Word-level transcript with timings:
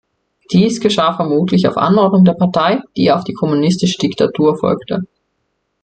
Dies 0.51 0.79
geschah 0.79 1.13
vermutlich 1.15 1.67
auf 1.67 1.77
Anordnung 1.77 2.25
der 2.25 2.33
Partei, 2.33 2.81
die 2.97 3.11
auf 3.11 3.23
die 3.23 3.33
kommunistische 3.35 3.99
Diktatur 3.99 4.57
folgte. 4.57 5.03